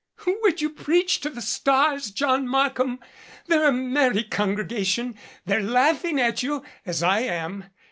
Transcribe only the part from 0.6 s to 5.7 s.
you preach to the stars, John Markham? They're a merry congregation. They're